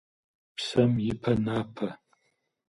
Псэм 0.55 0.91
ипэ 1.11 1.31
напэ. 1.45 1.87